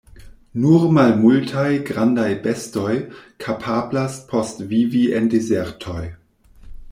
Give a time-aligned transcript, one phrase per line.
[0.61, 2.95] Nur malmultaj grandaj bestoj
[3.45, 6.01] kapablas postvivi en dezertoj.